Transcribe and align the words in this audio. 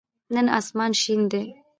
نن 0.33 0.47
آسمان 0.57 0.91
شین 1.01 1.21
دی 1.31 1.43